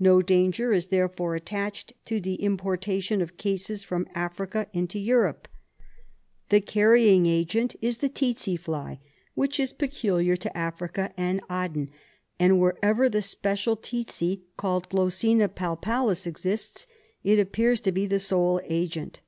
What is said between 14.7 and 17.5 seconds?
Glossina palpalis exists, it